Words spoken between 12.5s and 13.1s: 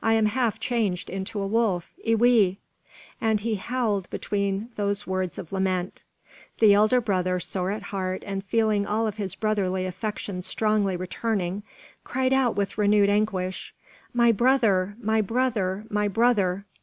with renewed